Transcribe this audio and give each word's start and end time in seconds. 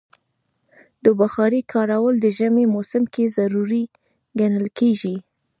د 1.03 1.05
بخارۍ 1.19 1.61
کارول 1.73 2.15
د 2.21 2.25
ژمي 2.37 2.65
موسم 2.75 3.03
کې 3.13 3.33
ضروری 3.37 3.83
ګڼل 4.39 4.67
کېږي. 4.79 5.15